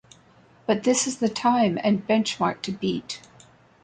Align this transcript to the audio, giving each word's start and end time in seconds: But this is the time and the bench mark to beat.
But 0.65 0.81
this 0.83 1.05
is 1.05 1.19
the 1.19 1.29
time 1.29 1.77
and 1.83 1.99
the 1.99 2.01
bench 2.01 2.39
mark 2.39 2.63
to 2.63 2.71
beat. 2.71 3.21